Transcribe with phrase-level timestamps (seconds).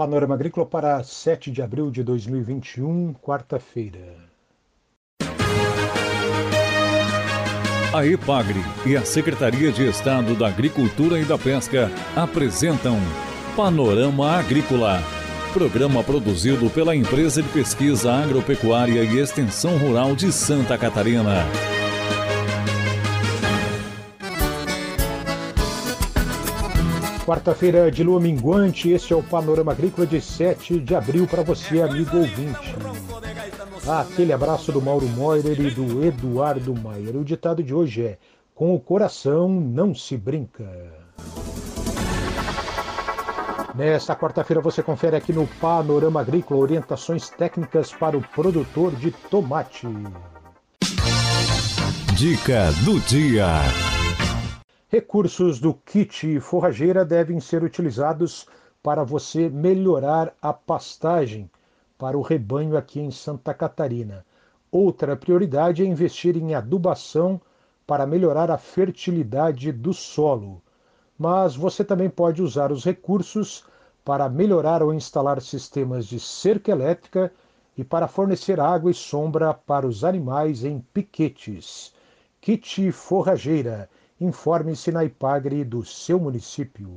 [0.00, 4.16] Panorama Agrícola para 7 de abril de 2021, quarta-feira.
[7.92, 12.96] A EPAGRE e a Secretaria de Estado da Agricultura e da Pesca apresentam
[13.54, 15.02] Panorama Agrícola,
[15.52, 21.44] programa produzido pela Empresa de Pesquisa Agropecuária e Extensão Rural de Santa Catarina.
[27.30, 31.80] Quarta-feira de lua minguante, este é o Panorama Agrícola de 7 de abril para você,
[31.80, 32.74] amigo ouvinte.
[33.86, 37.14] Ah, aquele abraço do Mauro Moirer e do Eduardo Maier.
[37.14, 38.18] O ditado de hoje é:
[38.52, 40.68] com o coração não se brinca.
[43.76, 49.86] Nesta quarta-feira você confere aqui no Panorama Agrícola orientações técnicas para o produtor de tomate.
[52.16, 53.89] Dica do dia.
[54.92, 58.44] Recursos do kit forrageira devem ser utilizados
[58.82, 61.48] para você melhorar a pastagem
[61.96, 64.26] para o rebanho aqui em Santa Catarina.
[64.68, 67.40] Outra prioridade é investir em adubação
[67.86, 70.60] para melhorar a fertilidade do solo.
[71.16, 73.64] Mas você também pode usar os recursos
[74.04, 77.32] para melhorar ou instalar sistemas de cerca elétrica
[77.78, 81.94] e para fornecer água e sombra para os animais em piquetes.
[82.40, 83.88] Kit Forrageira
[84.20, 86.90] Informe-se na IPAGRE do seu município.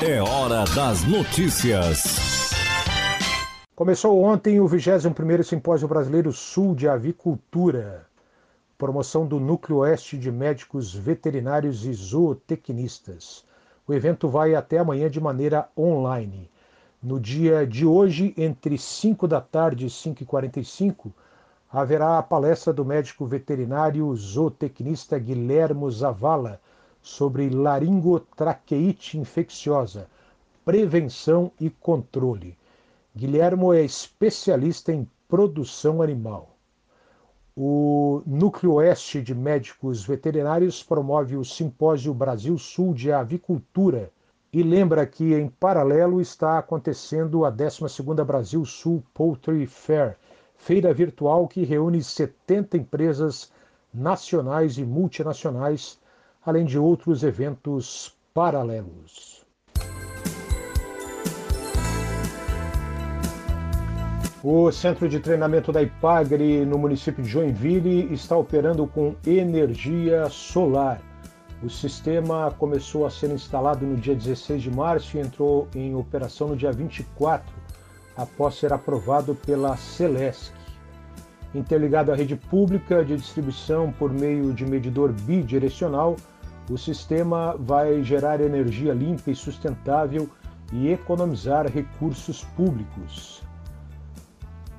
[0.00, 2.52] É hora das notícias.
[3.74, 8.06] Começou ontem o 21º Simpósio Brasileiro Sul de Avicultura,
[8.78, 13.44] promoção do Núcleo Oeste de Médicos Veterinários e Zootecnistas.
[13.88, 16.48] O evento vai até amanhã de maneira online.
[17.02, 21.10] No dia de hoje, entre 5 da tarde e 5h45,
[21.72, 26.60] haverá a palestra do médico veterinário zootecnista Guilhermo Zavala
[27.00, 30.08] sobre laringotraqueite infecciosa,
[30.64, 32.58] prevenção e controle.
[33.14, 36.50] Guilhermo é especialista em produção animal.
[37.56, 44.10] O Núcleo Oeste de Médicos Veterinários promove o Simpósio Brasil Sul de Avicultura
[44.52, 50.16] e lembra que, em paralelo, está acontecendo a 12ª Brasil Sul Poultry Fair,
[50.60, 53.50] feira virtual que reúne 70 empresas
[53.92, 55.98] nacionais e multinacionais,
[56.44, 59.44] além de outros eventos paralelos.
[64.42, 71.00] O centro de treinamento da IPAGRE no município de Joinville está operando com energia solar.
[71.62, 76.48] O sistema começou a ser instalado no dia 16 de março e entrou em operação
[76.48, 77.59] no dia 24
[78.20, 80.52] após ser aprovado pela Celesc.
[81.54, 86.16] Interligado à rede pública de distribuição por meio de medidor bidirecional,
[86.70, 90.28] o sistema vai gerar energia limpa e sustentável
[90.70, 93.42] e economizar recursos públicos.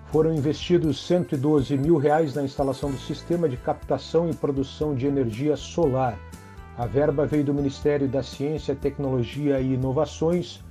[0.06, 5.58] Foram investidos 112 mil reais na instalação do sistema de captação e produção de energia
[5.58, 6.18] solar.
[6.78, 10.64] A verba veio do Ministério da Ciência, Tecnologia e Inovações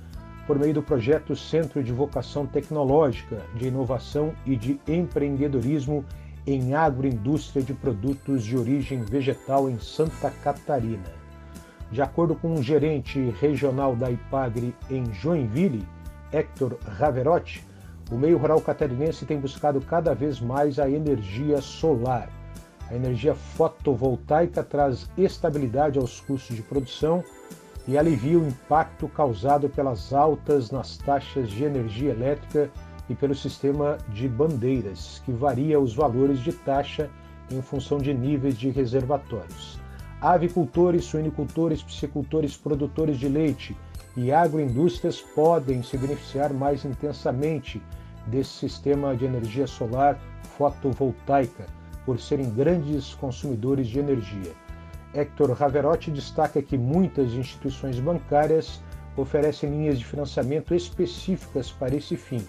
[0.45, 6.03] por meio do projeto Centro de Vocação Tecnológica, de Inovação e de Empreendedorismo
[6.45, 11.21] em Agroindústria de Produtos de Origem Vegetal em Santa Catarina.
[11.91, 15.85] De acordo com um gerente regional da IPAGRE em Joinville,
[16.31, 17.63] Hector Raverotti,
[18.09, 22.29] o meio rural catarinense tem buscado cada vez mais a energia solar.
[22.89, 27.23] A energia fotovoltaica traz estabilidade aos custos de produção
[27.87, 32.69] e alivia o impacto causado pelas altas nas taxas de energia elétrica
[33.09, 37.09] e pelo sistema de bandeiras, que varia os valores de taxa
[37.49, 39.79] em função de níveis de reservatórios.
[40.21, 43.75] Avicultores, suinicultores, piscicultores, produtores de leite
[44.15, 47.81] e agroindústrias podem se beneficiar mais intensamente
[48.27, 50.19] desse sistema de energia solar
[50.57, 51.65] fotovoltaica,
[52.05, 54.51] por serem grandes consumidores de energia.
[55.13, 58.81] Hector Raverotti destaca que muitas instituições bancárias
[59.17, 62.45] oferecem linhas de financiamento específicas para esse fim,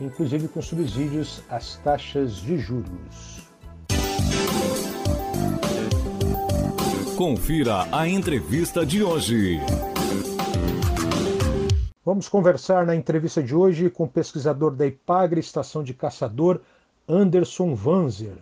[0.00, 3.42] inclusive com subsídios às taxas de juros.
[7.16, 9.60] Confira a entrevista de hoje.
[12.04, 16.60] Vamos conversar na entrevista de hoje com o pesquisador da IPAGRE, Estação de Caçador,
[17.08, 18.38] Anderson Vanzer.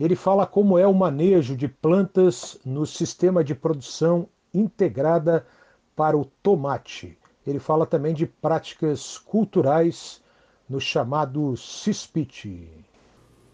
[0.00, 5.46] Ele fala como é o manejo de plantas no sistema de produção integrada
[5.94, 7.18] para o tomate.
[7.46, 10.22] Ele fala também de práticas culturais
[10.66, 12.66] no chamado CISPIT.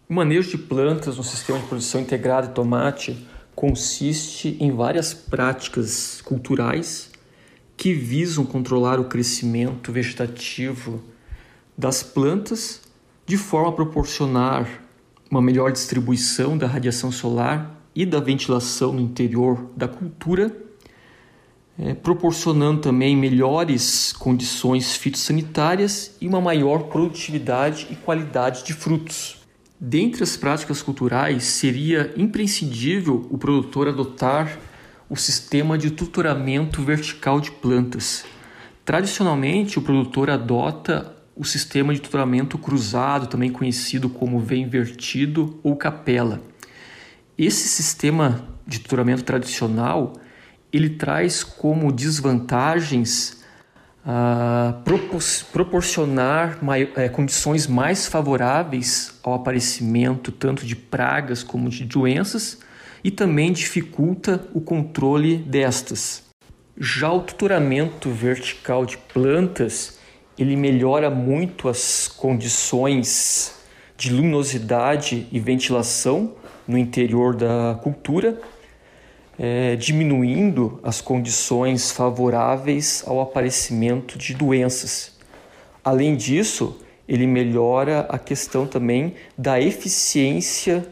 [0.08, 6.20] O manejo de plantas no sistema de produção integrada de tomate consiste em várias práticas
[6.20, 7.10] culturais
[7.76, 11.02] que visam controlar o crescimento vegetativo
[11.76, 12.82] das plantas
[13.26, 14.85] de forma a proporcionar
[15.30, 20.54] uma melhor distribuição da radiação solar e da ventilação no interior da cultura,
[21.78, 29.38] é, proporcionando também melhores condições fitossanitárias e uma maior produtividade e qualidade de frutos.
[29.78, 34.58] Dentre as práticas culturais, seria imprescindível o produtor adotar
[35.08, 38.24] o sistema de tutoramento vertical de plantas.
[38.84, 45.76] Tradicionalmente, o produtor adota o sistema de tutoramento cruzado, também conhecido como vem invertido ou
[45.76, 46.40] capela.
[47.36, 50.14] Esse sistema de tutoramento tradicional
[50.72, 53.44] ele traz como desvantagens
[54.04, 54.80] ah,
[55.52, 56.58] proporcionar
[56.94, 62.58] é, condições mais favoráveis ao aparecimento tanto de pragas como de doenças
[63.02, 66.24] e também dificulta o controle destas.
[66.78, 69.98] Já o tutoramento vertical de plantas,
[70.38, 73.54] ele melhora muito as condições
[73.96, 76.34] de luminosidade e ventilação
[76.66, 78.40] no interior da cultura,
[79.38, 85.16] é, diminuindo as condições favoráveis ao aparecimento de doenças.
[85.84, 90.86] Além disso, ele melhora a questão também da eficiência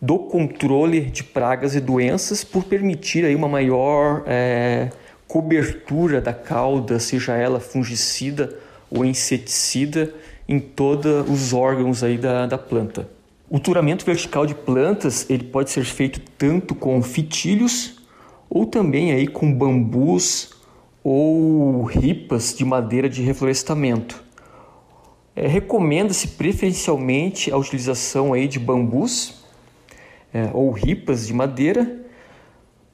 [0.00, 4.90] do controle de pragas e doenças por permitir aí uma maior é,
[5.30, 8.58] cobertura da cauda, seja ela fungicida
[8.90, 10.12] ou inseticida,
[10.48, 13.08] em todos os órgãos aí da, da planta.
[13.48, 18.02] O turamento vertical de plantas ele pode ser feito tanto com fitilhos
[18.48, 20.50] ou também aí com bambus
[21.04, 24.20] ou ripas de madeira de reflorestamento.
[25.36, 29.44] É, Recomenda-se preferencialmente a utilização aí de bambus
[30.34, 31.99] é, ou ripas de madeira,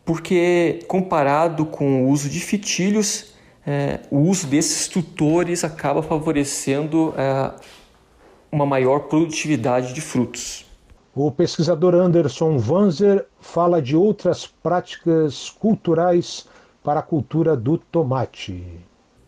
[0.06, 3.34] porque comparado com o uso de fitilhos,
[3.66, 7.52] é, o uso desses tutores acaba favorecendo é,
[8.50, 10.64] uma maior produtividade de frutos.
[11.12, 16.46] O pesquisador Anderson Wanzer fala de outras práticas culturais
[16.84, 18.62] para a cultura do tomate.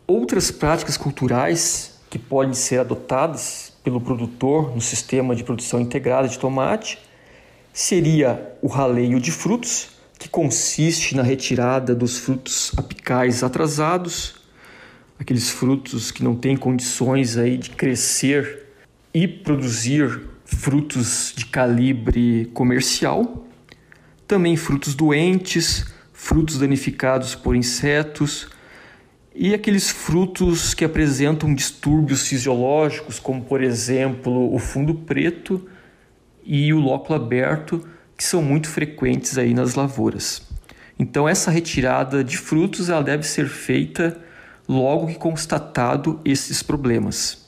[0.07, 6.39] Outras práticas culturais que podem ser adotadas pelo produtor no sistema de produção integrada de
[6.39, 6.97] tomate
[7.73, 14.35] seria o raleio de frutos, que consiste na retirada dos frutos apicais atrasados,
[15.17, 18.65] aqueles frutos que não têm condições aí de crescer
[19.13, 23.47] e produzir frutos de calibre comercial,
[24.27, 28.49] também frutos doentes, frutos danificados por insetos
[29.33, 35.65] e aqueles frutos que apresentam distúrbios fisiológicos, como por exemplo o fundo preto
[36.43, 37.87] e o lóculo aberto,
[38.19, 40.41] que são muito frequentes aí nas lavouras.
[40.99, 44.19] Então essa retirada de frutos ela deve ser feita
[44.67, 47.47] logo que constatado esses problemas.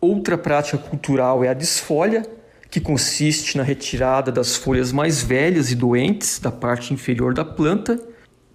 [0.00, 2.22] Outra prática cultural é a desfolha,
[2.70, 8.00] que consiste na retirada das folhas mais velhas e doentes da parte inferior da planta,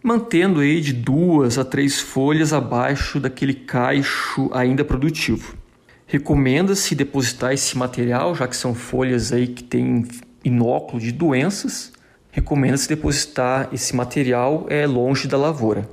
[0.02, 5.58] mantendo aí de duas a três folhas abaixo daquele cacho ainda produtivo.
[6.06, 10.08] Recomenda-se depositar esse material, já que são folhas aí que têm
[10.48, 11.92] inóculo de doenças.
[12.32, 15.90] Recomenda-se depositar esse material é, longe da lavoura.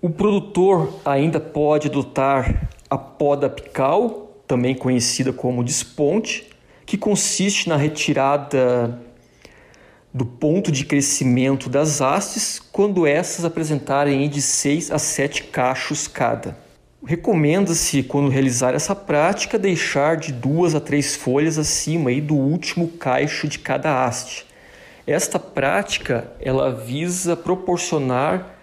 [0.00, 6.50] O produtor ainda pode adotar a poda apical, também conhecida como desponte,
[6.84, 9.00] que consiste na retirada
[10.12, 16.61] do ponto de crescimento das hastes quando essas apresentarem de 6 a 7 cachos cada.
[17.04, 22.86] Recomenda-se, quando realizar essa prática, deixar de duas a três folhas acima aí do último
[22.86, 24.46] caixo de cada haste.
[25.04, 28.56] Esta prática ela visa proporcionar,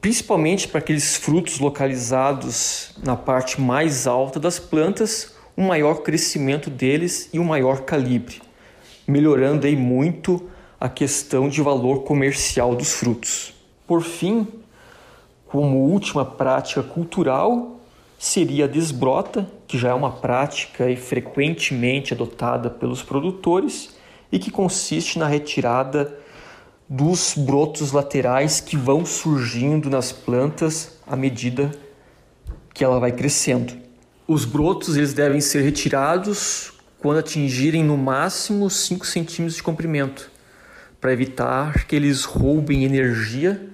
[0.00, 7.28] principalmente para aqueles frutos localizados na parte mais alta das plantas, um maior crescimento deles
[7.30, 8.40] e um maior calibre,
[9.06, 10.48] melhorando aí muito
[10.80, 13.52] a questão de valor comercial dos frutos.
[13.86, 14.48] Por fim,
[15.54, 17.78] como última prática cultural
[18.18, 23.94] seria a desbrota, que já é uma prática e frequentemente adotada pelos produtores
[24.32, 26.18] e que consiste na retirada
[26.88, 31.70] dos brotos laterais que vão surgindo nas plantas à medida
[32.74, 33.74] que ela vai crescendo.
[34.26, 40.32] Os brotos eles devem ser retirados quando atingirem no máximo 5 centímetros de comprimento,
[41.00, 43.72] para evitar que eles roubem energia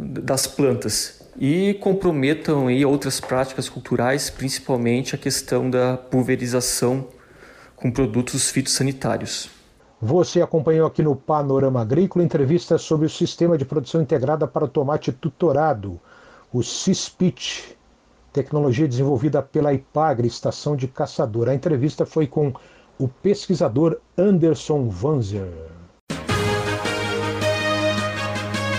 [0.00, 7.06] das plantas e comprometam aí outras práticas culturais, principalmente a questão da pulverização
[7.76, 9.48] com produtos fitossanitários.
[10.02, 14.68] Você acompanhou aqui no Panorama Agrícola entrevista sobre o sistema de produção integrada para o
[14.68, 16.00] tomate tutorado,
[16.52, 17.76] o CISPIT,
[18.32, 21.48] tecnologia desenvolvida pela IPAGRE, Estação de Caçador.
[21.48, 22.52] A entrevista foi com
[22.98, 25.79] o pesquisador Anderson Vanzer.